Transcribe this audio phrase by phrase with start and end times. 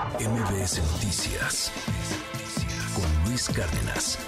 [0.00, 1.70] MBS Noticias
[2.94, 4.18] con Luis Cárdenas.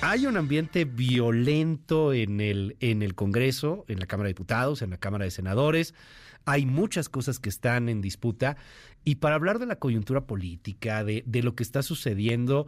[0.00, 4.90] Hay un ambiente violento en el, en el Congreso, en la Cámara de Diputados, en
[4.90, 5.94] la Cámara de Senadores.
[6.44, 8.56] Hay muchas cosas que están en disputa.
[9.04, 12.66] Y para hablar de la coyuntura política, de, de lo que está sucediendo,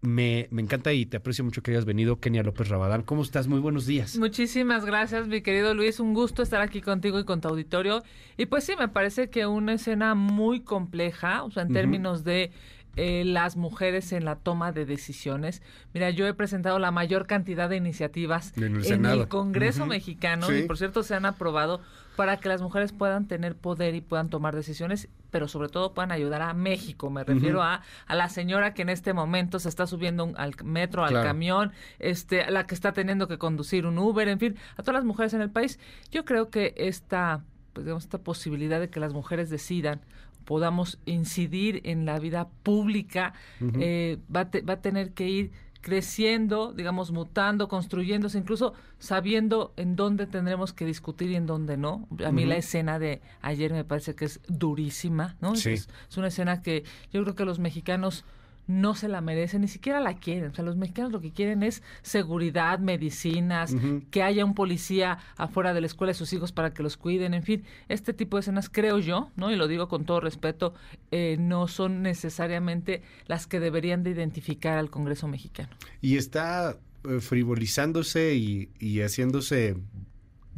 [0.00, 3.02] me, me, encanta y te aprecio mucho que hayas venido, Kenia López Rabadán.
[3.02, 3.48] ¿Cómo estás?
[3.48, 4.16] Muy buenos días.
[4.16, 5.98] Muchísimas gracias, mi querido Luis.
[5.98, 8.02] Un gusto estar aquí contigo y con tu auditorio.
[8.36, 11.74] Y pues sí, me parece que una escena muy compleja, o sea, en uh -huh.
[11.74, 12.52] términos de
[12.96, 15.62] eh, las mujeres en la toma de decisiones.
[15.94, 19.86] Mira, yo he presentado la mayor cantidad de iniciativas en el, en el Congreso uh
[19.86, 19.90] -huh.
[19.90, 20.54] mexicano sí.
[20.54, 21.80] y por cierto se han aprobado
[22.16, 26.10] para que las mujeres puedan tener poder y puedan tomar decisiones, pero sobre todo puedan
[26.10, 27.10] ayudar a México.
[27.10, 27.78] Me refiero uh -huh.
[27.78, 31.10] a, a la señora que en este momento se está subiendo un, al metro, al
[31.10, 31.28] Claro.
[31.28, 35.04] camión, este, la que está teniendo que conducir un Uber, en fin, a todas las
[35.04, 35.78] mujeres en el país.
[36.10, 40.00] Yo creo que esta, pues, digamos, esta posibilidad de que las mujeres decidan
[40.48, 45.50] podamos incidir en la vida pública, eh, va, a te- va a tener que ir
[45.82, 52.08] creciendo, digamos, mutando, construyéndose, incluso sabiendo en dónde tendremos que discutir y en dónde no.
[52.24, 55.54] A mí la escena de ayer me parece que es durísima, ¿no?
[55.54, 55.72] Sí.
[55.74, 58.24] Es, es una escena que yo creo que los mexicanos
[58.68, 60.50] no se la merecen, ni siquiera la quieren.
[60.50, 63.74] O sea, los mexicanos lo que quieren es seguridad, medicinas,
[64.10, 67.34] que haya un policía afuera de la escuela de sus hijos para que los cuiden,
[67.34, 69.50] en fin, este tipo de escenas creo yo, ¿no?
[69.50, 70.74] Y lo digo con todo respeto,
[71.10, 75.70] eh, no son necesariamente las que deberían de identificar al Congreso mexicano.
[76.02, 79.76] Y está eh, frivolizándose y, y haciéndose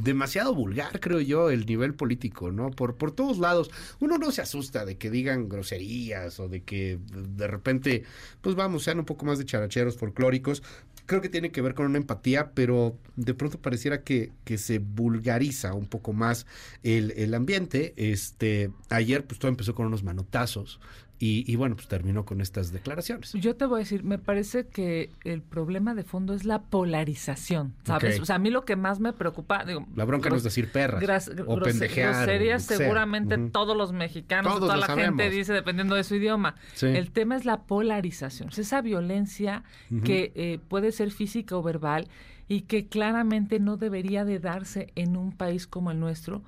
[0.02, 2.70] demasiado vulgar, creo yo, el nivel político, ¿no?
[2.70, 3.70] Por, por todos lados.
[4.00, 8.04] Uno no se asusta de que digan groserías o de que de repente,
[8.40, 10.62] pues vamos, sean un poco más de characheros folclóricos.
[11.06, 14.78] Creo que tiene que ver con una empatía, pero de pronto pareciera que, que se
[14.78, 16.46] vulgariza un poco más
[16.82, 17.94] el, el ambiente.
[17.96, 20.80] Este, ayer, pues todo empezó con unos manotazos
[21.22, 23.34] y, y bueno, pues terminó con estas declaraciones.
[23.34, 27.74] Yo te voy a decir, me parece que el problema de fondo es la polarización,
[27.84, 28.18] ¿sabes?
[28.20, 30.72] O sea, a mí lo que más me preocupa, digo, La bronca no es decir
[30.72, 32.28] perras o pendejear.
[32.28, 32.78] o sea.
[32.78, 36.54] seguramente todos los mexicanos, Todos toda la gente dice dependiendo de su idioma.
[36.72, 36.86] Sí.
[36.86, 39.62] El tema es la polarización, es esa violencia
[40.02, 42.08] que eh, puede ser física o verbal
[42.48, 46.42] y que claramente no debería de darse en un país como el nuestro.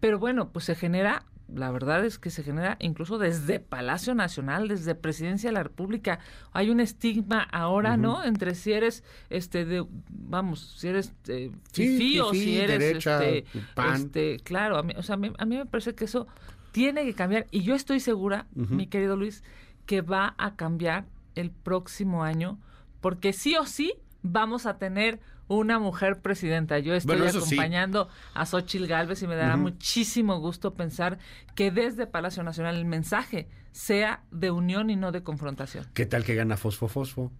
[0.00, 4.68] Pero bueno, pues se genera, la verdad es que se genera incluso desde Palacio Nacional,
[4.68, 6.18] desde Presidencia de la República.
[6.52, 7.96] Hay un estigma ahora.
[7.96, 8.22] ¿no?
[8.24, 12.78] Entre si eres, este, de, vamos, si eres eh, Sí, fifí o fifí, si eres,
[12.78, 13.94] derecha, este, pan.
[13.94, 16.26] este, claro, a mí, o sea, a mí, a mí me parece que eso
[16.72, 19.42] tiene que cambiar y yo estoy segura, mi querido Luis,
[19.86, 22.58] que va a cambiar el próximo año
[23.00, 26.78] porque sí o sí vamos a tener una mujer presidenta.
[26.78, 27.54] Yo estoy Bueno, eso sí.
[27.56, 31.18] acompañando a Xochil Gálvez y me dará muchísimo gusto pensar
[31.54, 35.86] que desde Palacio Nacional el mensaje sea de unión y no de confrontación.
[35.94, 37.32] ¿Qué tal que gana Fosfo Fosfo?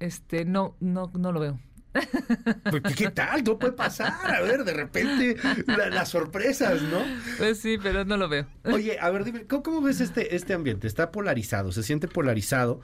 [0.00, 1.60] Este, no, no, no lo veo.
[2.70, 3.44] Pues, ¿Qué tal?
[3.44, 4.12] No puede pasar.
[4.24, 5.36] A ver, de repente
[5.66, 6.98] la- las sorpresas, ¿no?
[7.38, 8.46] Pues sí, pero no lo veo.
[8.64, 10.88] Oye, a ver, dime, ¿cómo, cómo ves este, este ambiente?
[10.88, 12.80] Está polarizado, se siente polarizado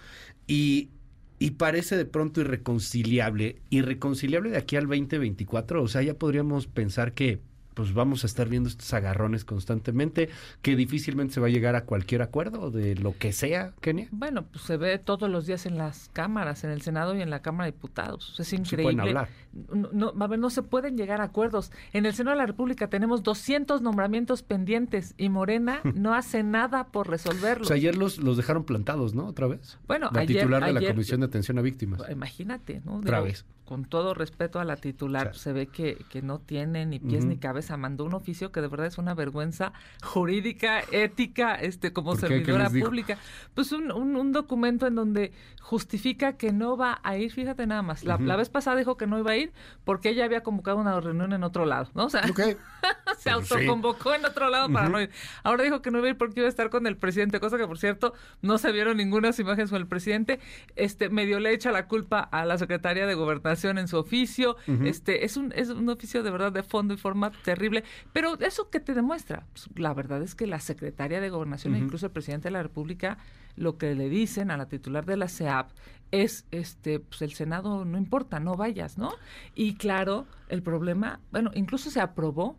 [0.47, 0.91] y,
[1.41, 3.63] y parece de pronto irreconciliable.
[3.71, 5.83] ¿Irreconciliable de aquí al 2024?
[5.83, 7.41] O sea, ya podríamos pensar que
[7.75, 10.29] pues vamos a estar viendo estos agarrones constantemente,
[10.63, 14.09] que difícilmente se va a llegar a cualquier acuerdo de lo que sea, Kenia.
[14.11, 17.31] Bueno, pues se ve todos los días en las cámaras, en el Senado y en
[17.31, 18.37] la Cámara de Diputados.
[18.39, 18.83] Es Sí increíble.
[18.85, 19.29] pueden hablar.
[19.73, 21.73] No, no, a ver, no se pueden llegar a acuerdos.
[21.93, 26.89] En el Senado de la República tenemos 200 nombramientos pendientes y Morena no hace nada
[26.89, 27.69] por O resolverlos.
[27.69, 29.27] sea, ayer los, los dejaron plantados, ¿no?
[29.27, 29.79] Otra vez.
[29.87, 32.03] Bueno, la ayer- titular de la Comisión de Atención a Víctimas.
[32.11, 32.97] Imagínate, ¿no?
[32.97, 33.45] Otra vez.
[33.71, 35.39] Con todo respeto a la titular, Claro.
[35.39, 37.77] se ve que, que no tiene ni pies ni cabeza.
[37.77, 39.73] Mandó un oficio que de verdad es una vergüenza
[40.03, 42.27] jurídica, ética, este, como ¿Por qué?
[42.27, 42.87] ¿Qué servidora dijo?
[42.87, 43.17] pública.
[43.55, 45.33] Pues un, un, un documento en donde
[45.63, 48.03] justifica que no va a ir, fíjate nada más.
[48.03, 49.53] La, la vez pasada dijo que no iba a ir
[49.85, 52.07] porque ella había convocado una reunión en otro lado, ¿no?
[52.07, 53.29] O sea, se Pues sí.
[53.29, 55.11] autoconvocó en otro lado para no ir.
[55.45, 57.57] Ahora dijo que no iba a ir porque iba a estar con el presidente, cosa
[57.57, 60.41] que por cierto no se vieron ninguna imágenes con el presidente.
[60.75, 64.57] Este medio le echa la culpa a la secretaria de gobernación en su oficio.
[64.85, 67.85] Este es un es un oficio de verdad de fondo y forma terrible.
[68.13, 71.79] Pero eso que te demuestra, Pues, la verdad es que la secretaria de gobernación, e
[71.79, 73.19] incluso el presidente de la República,
[73.57, 75.71] lo que le dicen a la titular de la CEAP
[76.13, 79.13] es este pues el Senado no importa, no vayas, ¿no?
[79.55, 82.57] Y claro, el problema, bueno, incluso se aprobó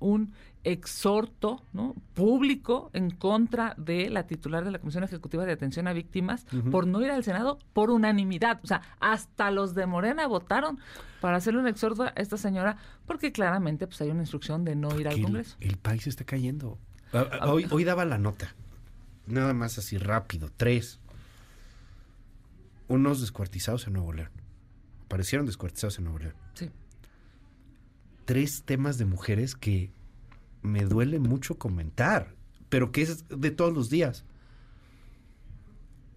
[0.00, 0.32] un
[0.62, 1.94] exhorto ¿no?
[2.14, 6.86] público en contra de la titular de la Comisión Ejecutiva de Atención a Víctimas por
[6.86, 8.60] no ir al Senado por unanimidad.
[8.62, 10.78] O sea, hasta los de Morena votaron
[11.20, 12.76] para hacerle un exhorto a esta señora
[13.06, 15.56] porque claramente pues hay una instrucción de no ir al el- Congreso.
[15.60, 16.78] El, país está cayendo.
[17.12, 18.54] A- a- Hoy, hoy daba la nota
[19.26, 21.00] nada más así rápido, tres.
[22.88, 24.30] Unos descuartizados en Nuevo León.
[25.06, 26.34] Aparecieron descuartizados en Nuevo León.
[26.54, 26.70] Sí.
[28.30, 29.90] Tres temas de mujeres que
[30.62, 32.36] me duele mucho comentar,
[32.68, 34.24] pero que es de todos los días.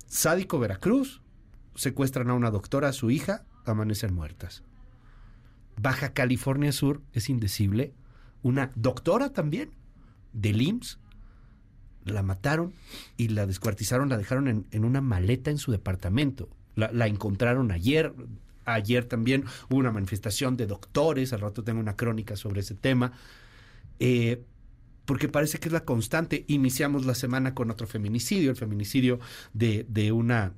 [0.06, 1.24] Sádico Veracruz,
[1.74, 4.62] secuestran a una doctora, a su hija, amanecen muertas.
[5.81, 7.95] Baja California Sur, es indecible,
[8.44, 9.71] una doctora también,
[10.33, 11.00] del IMSS,
[12.06, 12.74] la mataron
[13.18, 16.48] y la descuartizaron, la dejaron en, una maleta en su departamento.
[16.75, 18.13] La, encontraron ayer.
[18.65, 23.13] Ayer también hubo una manifestación de doctores, al rato tengo una crónica sobre ese tema.
[24.00, 24.44] Eh,
[25.06, 26.45] porque parece que es la constante.
[26.48, 29.19] Iniciamos la semana con otro feminicidio, el feminicidio
[29.54, 30.54] de, de una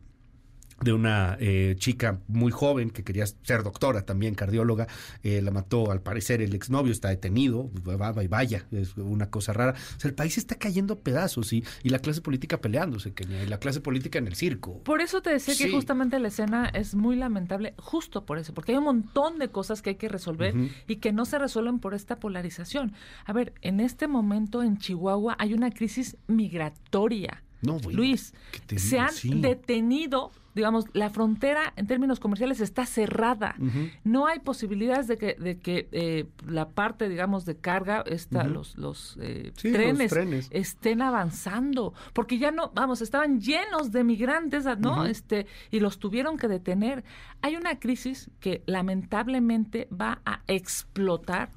[0.82, 4.88] de una eh, chica muy joven que quería ser doctora, también cardióloga,
[5.24, 9.54] eh, la mató al parecer el exnovio, está detenido, va, y vaya, es una cosa
[9.54, 9.74] rara.
[9.96, 13.44] O sea, el país está cayendo a pedazos y, y la clase política peleándose, Kenia,
[13.44, 14.84] y la clase política en el circo.
[14.84, 15.66] Por eso te decía sí.
[15.66, 19.50] que justamente la escena es muy lamentable, justo por eso, porque hay un montón de
[19.50, 20.72] cosas que hay que resolver uh -huh.
[20.88, 22.94] y que no se resuelven por esta polarización.
[23.26, 27.45] A ver, en este momento en Chihuahua hay una crisis migratoria.
[27.66, 28.34] No, bueno, Luis,
[28.76, 29.34] se han sí.
[29.42, 33.56] detenido digamos, la frontera en términos comerciales está cerrada.
[33.60, 33.92] Uh -huh.
[34.06, 38.46] No hay posibilidades de que, de que eh, la parte, digamos, de carga, esta, uh
[38.46, 38.54] -huh.
[38.54, 41.94] los, los, eh, sí, trenes los, trenes estén avanzando.
[42.14, 44.94] Porque ya no, vamos, estaban llenos de migrantes, ¿no?
[44.94, 45.10] Uh -huh.
[45.10, 47.04] este, y los tuvieron que detener.
[47.42, 51.50] Hay una crisis que lamentablemente va a explotar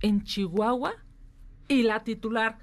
[0.00, 0.94] en Chihuahua
[1.66, 2.58] y la titular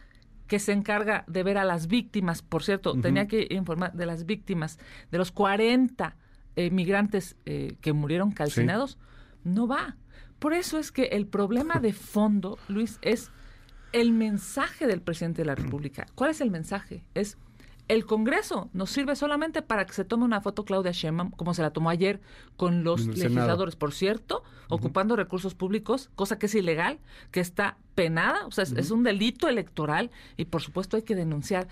[0.49, 3.01] que se encarga de ver a las víctimas, por cierto, uh -huh.
[3.01, 4.79] tenía que informar de las víctimas,
[5.11, 6.17] de los 40
[6.55, 8.97] eh, migrantes eh, que murieron calcinados, sí.
[9.43, 9.95] no va.
[10.39, 13.31] Por eso es que el problema de fondo, Luis, es
[13.93, 16.07] el mensaje del presidente de la República.
[16.15, 17.03] ¿Cuál es el mensaje?
[17.13, 17.37] Es
[17.89, 21.63] el Congreso nos sirve solamente para que se tome una foto Claudia Sheinbaum, como se
[21.63, 22.21] la tomó ayer
[22.55, 24.75] con los legisladores, por cierto, uh -huh.
[24.75, 26.99] ocupando recursos públicos, cosa que es ilegal,
[27.31, 28.79] que está penada, o sea, es, uh -huh.
[28.79, 31.67] es un delito electoral y por supuesto hay que denunciar,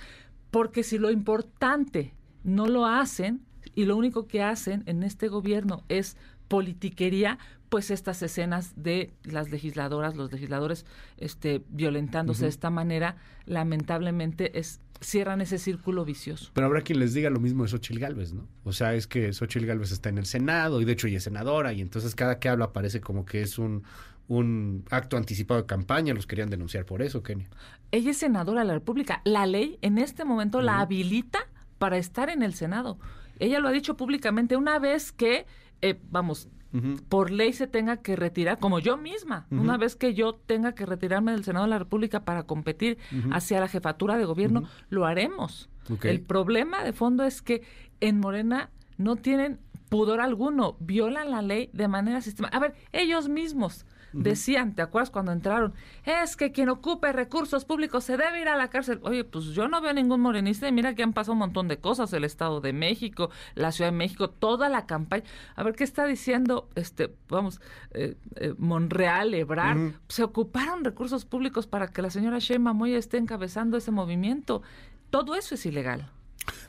[0.50, 5.84] porque si lo importante no lo hacen y lo único que hacen en este gobierno
[5.88, 6.18] es
[6.48, 7.38] politiquería,
[7.70, 10.86] pues estas escenas de las legisladoras, los legisladores
[11.18, 12.46] este, violentándose uh -huh.
[12.46, 16.52] de esta manera, lamentablemente es cierran ese círculo vicioso.
[16.54, 18.48] Pero habrá quien les diga lo mismo de Xochitl Galvez, ¿no?
[18.64, 21.24] O sea, es que Xochitl Galvez está en el Senado y de hecho ella es
[21.24, 23.84] senadora y entonces cada que habla parece como que es un,
[24.28, 27.50] un acto anticipado de campaña, los querían denunciar por eso, Kenia.
[27.92, 29.22] Ella es senadora de la República.
[29.24, 30.66] La ley en este momento uh -huh.
[30.66, 31.40] la habilita
[31.78, 32.98] para estar en el Senado.
[33.40, 35.46] Ella lo ha dicho públicamente una vez que,
[35.82, 37.02] eh, vamos, Uh -huh.
[37.08, 39.62] por ley se tenga que retirar, como yo misma, uh -huh.
[39.62, 43.16] una vez que yo tenga que retirarme del Senado de la República para competir uh
[43.16, 43.36] -huh.
[43.36, 45.70] hacia la jefatura de gobierno, lo haremos.
[45.90, 46.12] Okay.
[46.12, 47.64] El problema de fondo es que
[48.02, 49.60] en Morena no tienen
[49.90, 52.58] pudor alguno, violan la ley de manera sistemática.
[52.58, 55.74] A ver, ellos mismos decían, ¿te acuerdas cuando entraron?
[56.06, 59.00] Es que quien ocupe recursos públicos se debe ir a la cárcel.
[59.04, 61.78] Oye, pues yo no veo ningún morenista y mira que han pasado un montón de
[61.78, 65.24] cosas, el Estado de México, la Ciudad de México, toda la campaña.
[65.56, 67.62] A ver, ¿qué está diciendo, este, vamos,
[67.92, 69.78] eh, eh, Monreal, Ebrard?
[69.78, 69.94] Uh -huh.
[70.08, 74.62] Se ocuparon recursos públicos para que la señora Shema Moya esté encabezando ese movimiento.
[75.10, 76.10] Todo eso es ilegal.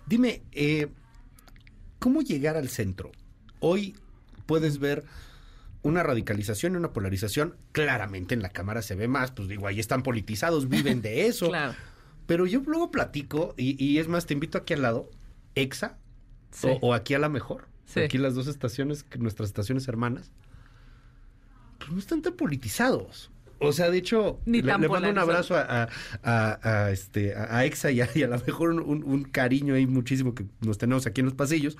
[0.06, 0.88] Dime, eh,
[1.98, 3.10] ¿cómo llegar al centro?
[3.60, 3.96] Hoy
[4.46, 5.04] puedes ver
[5.82, 9.80] una radicalización y una polarización, claramente en la Cámara se ve más, pues digo, ahí
[9.80, 11.48] están politizados, viven de eso.
[11.48, 11.74] claro.
[12.26, 15.10] Pero yo luego platico, y, y, es más, te invito aquí al lado,
[15.54, 15.96] EXA,
[16.50, 16.66] sí.
[16.68, 18.00] o, o, aquí a la mejor, sí.
[18.00, 20.30] aquí las dos estaciones, nuestras estaciones hermanas,
[21.78, 23.30] pues no están tan politizados.
[23.60, 25.88] O sea, de hecho, Ni le, le mando un abrazo a,
[26.22, 29.74] a, a, este, a EXA y a, y a lo mejor un, un, un cariño
[29.74, 31.76] ahí muchísimo que nos tenemos aquí en los pasillos.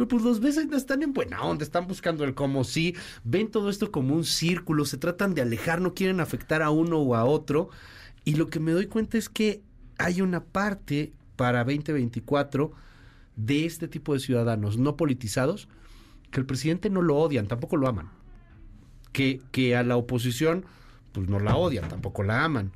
[0.00, 3.68] Pero pues los ves están en buena onda, están buscando el como sí, ven todo
[3.68, 7.26] esto como un círculo, se tratan de alejar, no quieren afectar a uno o a
[7.26, 7.68] otro.
[8.24, 9.60] Y lo que me doy cuenta es que
[9.98, 12.72] hay una parte para 2024
[13.36, 15.68] de este tipo de ciudadanos no politizados
[16.30, 18.08] que el presidente no lo odian, tampoco lo aman.
[19.12, 20.64] Que, que a la oposición
[21.12, 22.72] pues no la odian, tampoco la aman.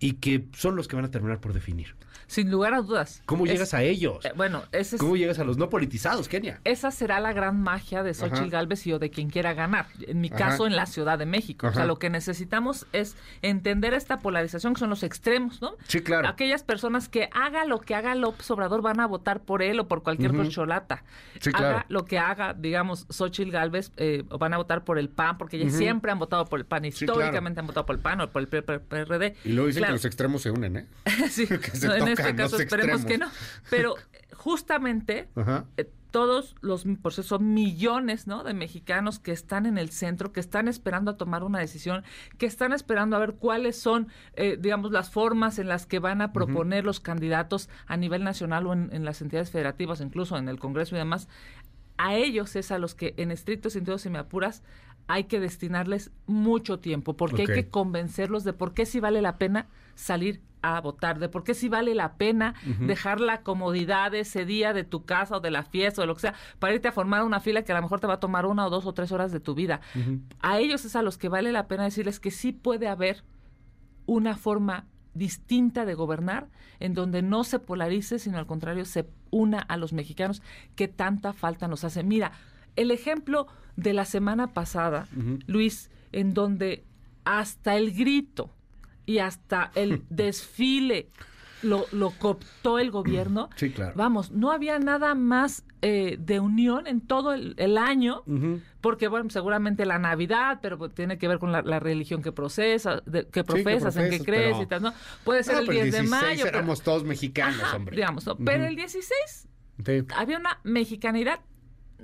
[0.00, 1.94] Y que son los que van a terminar por definir.
[2.30, 3.24] Sin lugar a dudas.
[3.26, 4.24] ¿Cómo es, llegas a ellos?
[4.24, 6.60] Eh, bueno, ese es, ¿Cómo llegas a los no politizados, Kenia?
[6.62, 9.86] Esa será la gran magia de Xochitl Galvez y o de quien quiera ganar.
[10.06, 10.36] En mi Ajá.
[10.36, 11.66] caso, en la Ciudad de México.
[11.66, 11.72] Ajá.
[11.72, 15.74] O sea, lo que necesitamos es entender esta polarización, que son los extremos, ¿no?
[15.88, 16.28] Sí, claro.
[16.28, 19.88] Aquellas personas que haga lo que haga López Obrador van a votar por él o
[19.88, 21.00] por cualquier uh -huh.
[21.40, 21.84] Sí, haga claro.
[21.88, 25.72] lo que haga, digamos, Xochitl Galvez, eh, van a votar por el PAN, porque ellos
[25.72, 25.78] uh -huh.
[25.78, 26.84] siempre han votado por el PAN.
[26.84, 27.60] Históricamente sí, claro.
[27.60, 29.34] han votado por el PAN o por el PRD.
[29.44, 29.89] Y luego dicen claro.
[29.90, 30.86] Que los extremos se unen, ¿eh?
[31.30, 33.28] sí, se no, en este caso esperemos que no.
[33.68, 33.94] Pero
[34.34, 35.28] justamente
[35.76, 38.42] eh, todos los, por eso son millones, ¿no?
[38.42, 42.04] De mexicanos que están en el centro, que están esperando a tomar una decisión,
[42.38, 46.20] que están esperando a ver cuáles son, eh, digamos, las formas en las que van
[46.20, 50.48] a proponer los candidatos a nivel nacional o en, en las entidades federativas, incluso en
[50.48, 51.28] el Congreso y demás.
[51.96, 54.62] A ellos es a los que, en estricto sentido, si me apuras,
[55.06, 59.38] hay que destinarles mucho tiempo, porque hay que convencerlos de por qué sí vale la
[59.38, 64.20] pena salir a votar, de por qué sí vale la pena dejar la comodidad de
[64.20, 66.74] ese día de tu casa o de la fiesta o de lo que sea, para
[66.74, 68.70] irte a formar una fila que a lo mejor te va a tomar una o
[68.70, 69.80] dos o tres horas de tu vida.
[70.40, 73.24] A ellos es a los que vale la pena decirles que sí puede haber
[74.06, 79.58] una forma distinta de gobernar en donde no se polarice, sino al contrario se una
[79.60, 80.42] a los mexicanos
[80.76, 82.02] que tanta falta nos hace.
[82.02, 82.32] Mira,
[82.76, 83.46] el ejemplo
[83.76, 85.06] de la semana pasada,
[85.46, 86.84] Luis, en donde
[87.24, 88.50] hasta el grito
[89.06, 91.08] y hasta el desfile
[91.62, 93.50] lo, lo cooptó el gobierno.
[93.56, 93.92] Sí, claro.
[93.94, 98.22] Vamos, no había nada más eh, de unión en todo el, el año,
[98.80, 102.32] porque bueno, seguramente la Navidad, pero pues, tiene que ver con la, la religión que
[102.32, 104.94] procesa, de- que profesas, en que profesas, crees pero- y tal, ¿no?
[105.22, 106.44] Puede ser No, el pero 10 de 16 mayo.
[106.44, 107.94] pero- éramos todos mexicanos, Ajá, hombre.
[107.96, 108.36] digamos, ¿no?
[108.36, 109.48] Pero el 16
[109.84, 110.02] Sí.
[110.16, 111.40] había una mexicanidad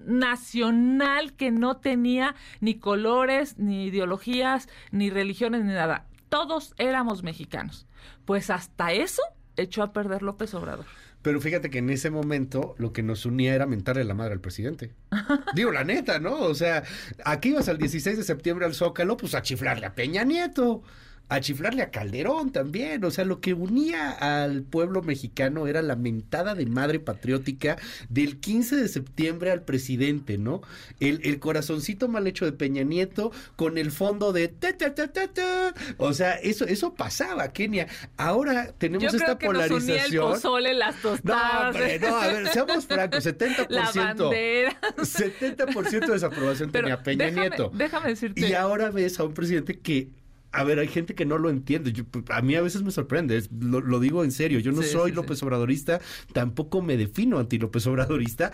[0.04, 6.06] nacional que no tenía ni colores, ni ideologías, ni religiones, ni nada.
[6.28, 7.86] Todos éramos mexicanos.
[8.24, 9.22] Pues hasta eso
[9.56, 10.86] echó a perder López Obrador.
[11.22, 14.40] Pero fíjate que en ese momento lo que nos unía era mentarle la madre al
[14.40, 14.92] presidente.
[15.56, 16.38] Digo, la neta, ¿no?
[16.38, 16.84] O sea,
[17.24, 20.82] aquí ibas al 16 de septiembre al Zócalo, pues a chiflarle a Peña Nieto,
[21.28, 23.04] a chiflarle a Calderón también.
[23.04, 27.76] O sea, lo que unía al pueblo mexicano era la mentada de madre patriótica
[28.08, 30.62] del 15 de septiembre al presidente, ¿no?
[31.00, 34.48] El, el corazoncito mal hecho de Peña Nieto con el fondo de...
[34.48, 35.74] ta, ta, ta, ta, ta.
[35.98, 37.88] O sea, eso, eso pasaba, Kenia.
[38.16, 40.32] Ahora tenemos Yo esta que nos unía el polarización.
[40.32, 43.66] pozole, las No, tostadas, hombre, no, a ver, seamos francos, 70%.
[43.68, 44.80] la bandera.
[44.96, 47.70] 70% de desaprobación Pero tenía Peña déjame, Nieto.
[47.74, 48.46] déjame decirte.
[48.48, 50.08] Y ahora ves a un presidente que,
[50.56, 51.92] a ver, hay gente que no lo entiende.
[51.92, 54.58] Yo- a mí a veces me sorprende, es- lo, lo digo en serio.
[54.60, 55.42] Yo no Sí, soy sí, López.
[55.42, 56.00] Obradorista,
[56.32, 58.52] tampoco me defino anti López Obradorista,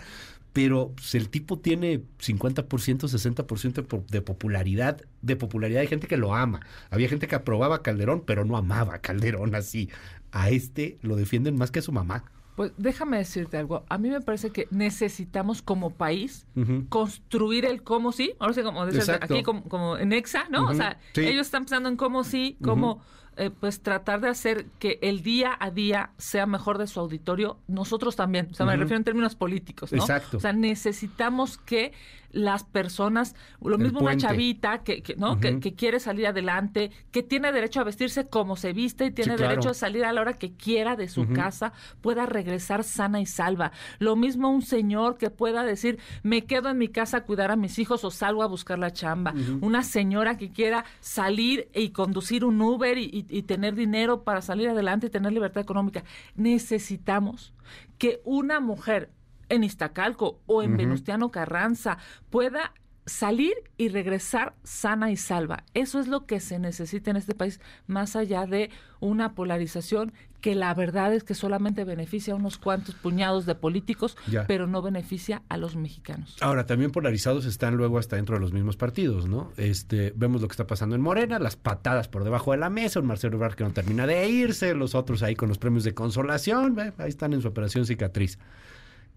[0.53, 5.01] pero pues, el tipo tiene 50%, 60% de po- de popularidad.
[5.21, 6.59] De popularidad hay gente que lo ama.
[6.91, 9.89] Había gente que aprobaba a Calderón, pero no amaba a Calderón así.
[10.31, 12.25] A este lo defienden más que a su mamá.
[12.55, 13.83] Pues déjame decirte algo.
[13.89, 16.45] A mí me parece que necesitamos como país
[16.89, 18.33] construir el cómo sí.
[18.39, 20.67] Ahora sí, como decías aquí, como, como en EXA, ¿no?
[20.67, 21.21] O sea, sí.
[21.21, 23.01] ellos están pensando en cómo sí, cómo
[23.37, 27.57] eh, pues tratar de hacer que el día a día sea mejor de su auditorio.
[27.67, 28.49] Nosotros también.
[28.51, 29.99] O sea, me refiero en términos políticos, ¿no?
[30.01, 30.37] Exacto.
[30.37, 31.93] O sea, necesitamos que
[32.33, 35.39] las personas, lo mismo una chavita que, que, ¿no?
[35.39, 39.35] que, que quiere salir adelante, que tiene derecho a vestirse como se viste y tiene
[39.35, 39.51] claro.
[39.51, 43.27] derecho a salir a la hora que quiera de su casa, pueda regresar sana y
[43.27, 43.71] salva.
[43.99, 47.55] Lo mismo un señor que pueda decir, me quedo en mi casa a cuidar a
[47.55, 49.35] mis hijos o salgo a buscar la chamba.
[49.61, 54.41] Una señora que quiera salir y conducir un Uber y, y- y tener dinero para
[54.41, 56.03] salir adelante y tener libertad económica.
[56.35, 57.53] Necesitamos
[57.97, 59.11] que una mujer
[59.49, 60.77] en Iztacalco o en.
[60.77, 61.97] Venustiano Carranza
[62.29, 62.73] pueda
[63.05, 65.63] salir y regresar sana y salva.
[65.73, 68.69] Eso es lo que se necesita en este país, más allá de
[68.99, 74.17] una polarización que la verdad es que solamente beneficia a unos cuantos puñados de políticos,
[74.27, 74.45] Ya.
[74.45, 76.35] pero no beneficia a los mexicanos.
[76.41, 79.53] Ahora, también polarizados están luego hasta dentro de los mismos partidos, ¿no?
[79.55, 82.99] Este, vemos lo que está pasando en Morena, las patadas por debajo de la mesa,
[82.99, 85.93] un Marcelo Ebrard que no termina de irse, los otros ahí con los premios de
[85.93, 88.37] consolación, ahí están en su operación cicatriz.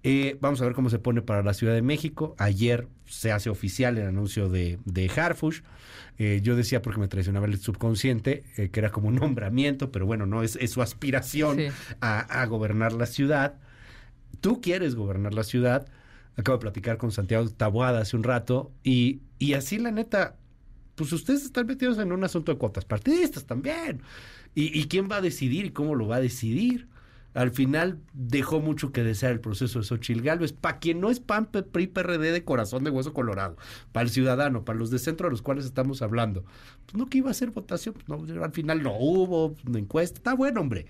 [0.09, 2.37] Eh, vamos a ver cómo se pone para la Ciudad de México.
[2.39, 5.63] Ayer se hace oficial el anuncio de, de Harfush.
[6.17, 10.07] Eh, yo decía porque me traicionaba el subconsciente, eh, que era como un nombramiento, pero
[10.07, 11.67] bueno, no, es, es su aspiración Sí.
[12.01, 13.59] a, a gobernar la ciudad.
[14.41, 15.89] Tú quieres gobernar la ciudad.
[16.37, 20.37] Acabo de platicar con Santiago Taboada hace un rato y, y así la neta,
[20.95, 24.03] pues ustedes están metidos en un asunto de cuotas partidistas también.
[24.55, 26.87] ¿Y, y quién va a decidir y cómo lo va a decidir?
[27.37, 30.55] Al final dejó mucho que desear el proceso de Xochil Gálvez.
[30.55, 33.57] Para quien no es PAN, PRI, PRD de corazón de hueso colorado,
[33.93, 36.45] para el ciudadano, para los de centro a los cuales estamos hablando,
[36.87, 40.17] pues no que iba a ser votación, pues no, al final no hubo, una encuesta,
[40.17, 40.87] está bueno, hombre.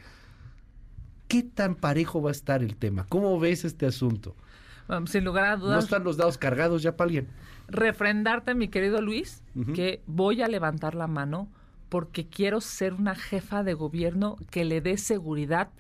[1.26, 3.06] ¿Qué tan parejo va a estar el tema?
[3.08, 4.36] ¿Cómo ves este asunto?
[4.86, 7.28] Bueno, sin lugar a ¿No dudas, están los dados cargados ya para alguien?
[7.66, 9.42] refrendarte, mi querido Luis,
[9.74, 11.48] que voy a levantar la mano
[11.88, 15.70] porque quiero ser una jefa de gobierno que le dé seguridad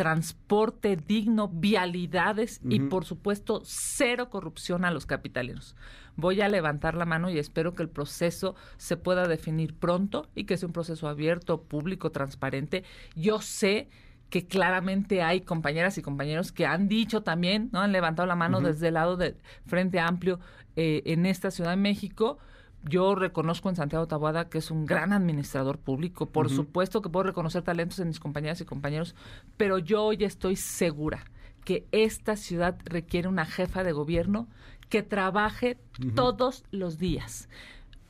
[0.00, 5.76] transporte digno, vialidades y por supuesto cero corrupción a los capitalinos.
[6.16, 10.44] Voy a levantar la mano y espero que el proceso se pueda definir pronto y
[10.44, 12.82] que sea un proceso abierto, público, transparente.
[13.14, 13.90] Yo sé
[14.30, 17.80] que claramente hay compañeras y compañeros que han dicho también, ¿no?
[17.80, 20.40] Han levantado la mano desde el lado del Frente Amplio
[20.76, 22.38] eh, en esta Ciudad de México.
[22.82, 26.26] Yo reconozco en Santiago Taboada que es un gran administrador público.
[26.26, 29.14] Por supuesto que puedo reconocer talentos en mis compañeras y compañeros,
[29.56, 31.24] pero yo hoy estoy segura
[31.64, 34.48] que esta ciudad requiere una jefa de gobierno
[34.88, 35.78] que trabaje
[36.14, 37.48] todos los días.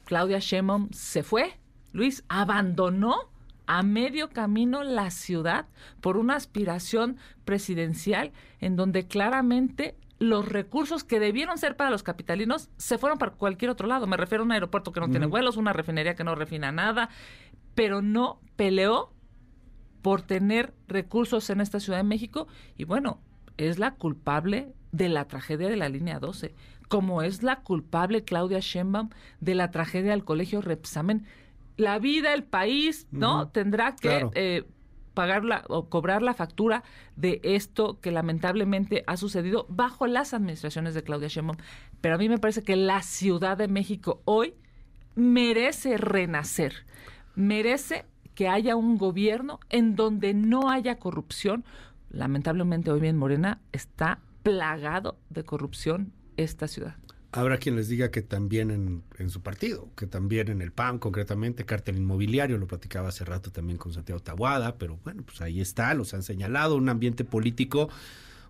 [0.05, 1.59] Claudia Sheinbaum se fue,
[1.93, 3.29] Luis abandonó
[3.67, 5.67] a medio camino la ciudad
[6.01, 12.69] por una aspiración presidencial en donde claramente los recursos que debieron ser para los capitalinos
[12.77, 14.07] se fueron para cualquier otro lado.
[14.07, 17.09] Me refiero a un aeropuerto que no tiene vuelos, una refinería que no refina nada,
[17.75, 19.15] pero no peleó
[20.03, 22.49] por tener recursos en esta Ciudad de México.
[22.77, 23.23] Y bueno,
[23.57, 26.55] es la culpable de la tragedia de la línea 12,
[26.89, 29.09] como es la culpable Claudia Sheinbaum
[29.41, 31.25] de la tragedia del colegio Repsamen.
[31.79, 33.49] La vida, el país, ¿no?
[33.49, 34.65] Tendrá que eh,
[35.21, 36.83] pagar la, o cobrar la factura
[37.15, 41.59] de esto que lamentablemente ha sucedido bajo las administraciones de Claudia Sheinbaum.
[42.01, 44.55] Pero a mí me parece que la Ciudad de México hoy
[45.17, 46.87] merece renacer,
[47.35, 51.67] merece que haya un gobierno en donde no haya corrupción.
[52.09, 56.97] Lamentablemente hoy bien Morena está plagado de corrupción esta ciudad.
[57.33, 61.65] Habrá quien les diga que también en, su partido, que también en el PAN concretamente,
[61.65, 65.95] cártel inmobiliario, lo platicaba hace rato también con Santiago Tabuada, pero bueno, pues ahí está,
[65.95, 67.89] los han señalado, un ambiente político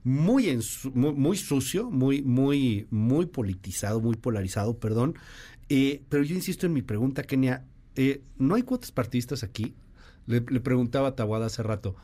[0.02, 0.58] muy,
[0.94, 5.14] muy, sucio, muy, muy, muy politizado, muy polarizado, perdón.
[5.68, 7.64] Eh, pero yo insisto en mi pregunta, Kenia,
[7.96, 9.74] eh, ¿no hay cuotas partidistas aquí?
[10.26, 11.96] Le, le preguntaba a Tabuada hace rato,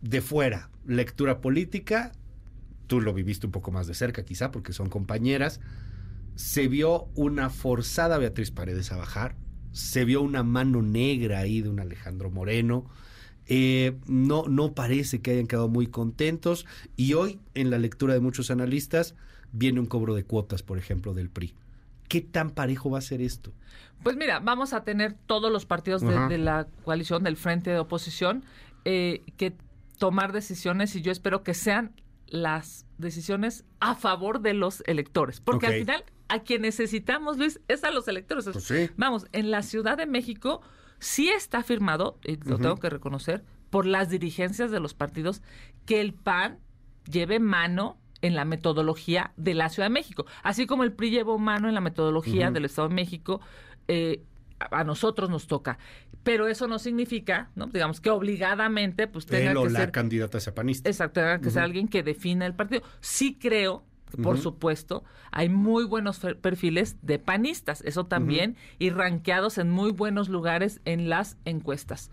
[0.00, 2.12] de fuera, lectura política,
[2.86, 5.60] tú lo viviste un poco más de cerca quizá porque son compañeras,
[6.34, 9.36] se vio una forzada Beatriz Paredes a bajar,
[9.72, 12.86] se vio una mano negra ahí de un Alejandro Moreno,
[13.48, 16.66] eh, no, no parece que hayan quedado muy contentos.
[16.96, 19.14] Y hoy en la lectura de muchos analistas
[19.52, 21.54] viene un cobro de cuotas, por ejemplo, del PRI.
[22.08, 23.52] ¿Qué tan parejo va a ser esto?
[24.02, 28.44] Pues mira, vamos a tener todos los partidos de, la coalición del frente de oposición
[28.84, 29.54] eh, que
[29.98, 31.92] tomar decisiones y yo espero que sean
[32.28, 35.40] las decisiones a favor de los electores.
[35.40, 38.48] Porque al final, a quien necesitamos, Luis, es a los electores.
[38.52, 40.60] Pues vamos, en la Ciudad de México
[40.98, 45.42] sí está firmado, y lo tengo que reconocer, por las dirigencias de los partidos,
[45.84, 46.58] que el PAN
[47.10, 50.26] lleve mano en la metodología de la Ciudad de México.
[50.42, 53.40] Así como el PRI llevó mano en la metodología del Estado de México,
[53.88, 54.24] eh,
[54.58, 55.78] a nosotros nos toca.
[56.22, 57.66] Pero eso no significa, ¿no?
[57.66, 60.88] digamos, que obligadamente pues tenga que la candidata sea panista.
[60.88, 62.82] Exacto, tenga que ser alguien que defina el partido.
[63.00, 63.84] Sí creo
[64.22, 70.28] por supuesto, hay muy buenos perfiles de panistas, eso también, y ranqueados en muy buenos
[70.28, 72.10] lugares en las encuestas.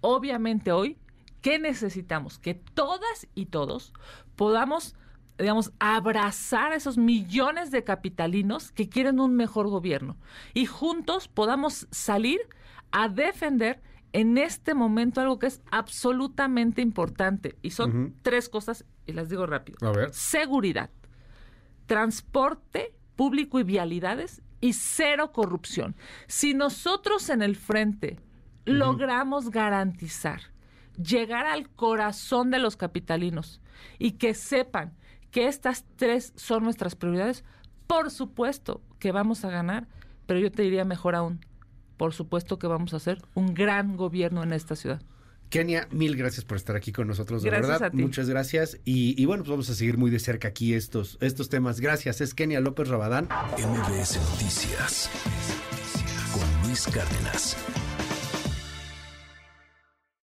[0.00, 0.98] Obviamente hoy,
[1.40, 2.38] ¿qué necesitamos?
[2.38, 3.92] Que todas y todos
[4.34, 4.96] podamos
[5.38, 10.16] digamos, abrazar a esos millones de capitalinos que quieren un mejor gobierno
[10.54, 12.40] y juntos podamos salir
[12.90, 17.56] a defender en este momento algo que es absolutamente importante.
[17.60, 19.76] Y son tres cosas, y las digo rápido.
[19.86, 20.14] A ver.
[20.14, 20.88] Seguridad,
[21.86, 25.96] transporte público y vialidades y cero corrupción.
[26.28, 28.18] Si nosotros en el frente
[28.64, 30.40] logramos garantizar
[30.96, 33.60] llegar al corazón de los capitalinos
[33.98, 34.96] y que sepan
[35.36, 37.44] que estas tres son nuestras prioridades,
[37.86, 39.86] por supuesto que vamos a ganar,
[40.24, 41.44] pero yo te diría mejor aún,
[41.98, 45.02] por supuesto que vamos a hacer un gran gobierno en esta ciudad.
[45.50, 47.92] Kenia, mil gracias por estar aquí con nosotros, de verdad.
[47.92, 48.78] Muchas gracias.
[48.86, 51.80] Y, bueno, pues vamos a seguir muy de cerca aquí estos, estos temas.
[51.80, 52.22] Gracias.
[52.22, 53.28] Es Kenia López Rabadán.
[53.58, 55.10] MBS Noticias
[56.32, 57.58] con Luis Cárdenas.